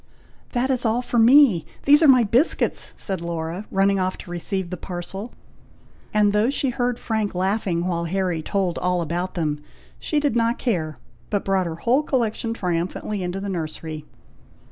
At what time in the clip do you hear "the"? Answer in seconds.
4.71-4.75, 13.39-13.47